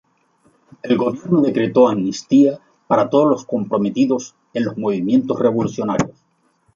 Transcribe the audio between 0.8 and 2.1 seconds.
El Gobierno decretó